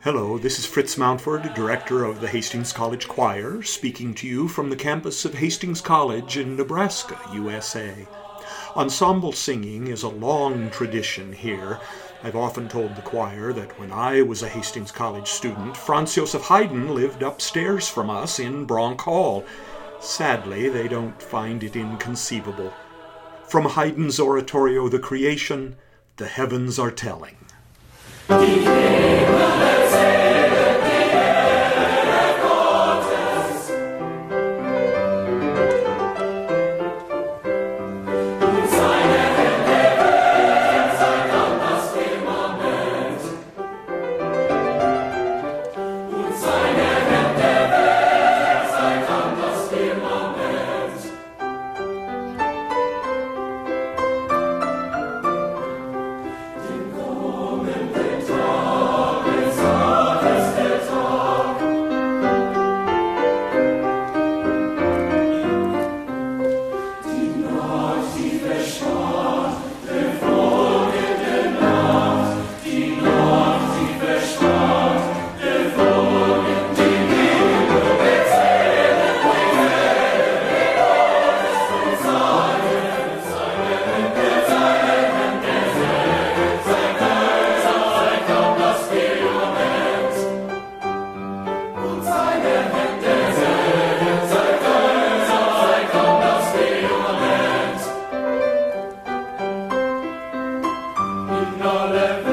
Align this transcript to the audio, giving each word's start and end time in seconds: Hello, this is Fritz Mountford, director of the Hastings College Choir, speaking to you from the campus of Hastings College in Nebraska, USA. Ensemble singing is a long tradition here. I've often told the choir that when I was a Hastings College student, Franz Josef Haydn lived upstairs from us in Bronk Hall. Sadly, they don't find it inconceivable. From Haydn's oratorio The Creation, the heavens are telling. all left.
Hello, 0.00 0.38
this 0.38 0.58
is 0.58 0.64
Fritz 0.64 0.96
Mountford, 0.96 1.54
director 1.54 2.04
of 2.04 2.22
the 2.22 2.28
Hastings 2.28 2.72
College 2.72 3.06
Choir, 3.06 3.62
speaking 3.62 4.14
to 4.14 4.26
you 4.26 4.48
from 4.48 4.70
the 4.70 4.76
campus 4.76 5.26
of 5.26 5.34
Hastings 5.34 5.82
College 5.82 6.38
in 6.38 6.56
Nebraska, 6.56 7.18
USA. 7.34 8.06
Ensemble 8.76 9.32
singing 9.32 9.88
is 9.88 10.02
a 10.02 10.08
long 10.08 10.70
tradition 10.70 11.34
here. 11.34 11.80
I've 12.22 12.36
often 12.36 12.66
told 12.66 12.96
the 12.96 13.02
choir 13.02 13.52
that 13.52 13.78
when 13.78 13.92
I 13.92 14.22
was 14.22 14.42
a 14.42 14.48
Hastings 14.48 14.90
College 14.90 15.28
student, 15.28 15.76
Franz 15.76 16.14
Josef 16.14 16.40
Haydn 16.40 16.94
lived 16.94 17.22
upstairs 17.22 17.88
from 17.88 18.08
us 18.08 18.38
in 18.38 18.64
Bronk 18.64 19.02
Hall. 19.02 19.44
Sadly, 20.00 20.70
they 20.70 20.88
don't 20.88 21.20
find 21.20 21.62
it 21.62 21.76
inconceivable. 21.76 22.72
From 23.48 23.66
Haydn's 23.66 24.18
oratorio 24.18 24.88
The 24.88 24.98
Creation, 24.98 25.76
the 26.16 26.26
heavens 26.26 26.78
are 26.78 26.90
telling. 26.90 27.36
all 101.64 101.88
left. 101.88 102.23